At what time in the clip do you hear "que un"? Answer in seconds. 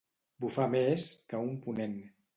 1.29-1.55